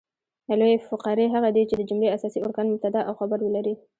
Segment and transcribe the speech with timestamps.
[0.59, 3.75] لویي فقرې هغه دي، چي د جملې اساسي ارکان مبتداء او خبر ولري.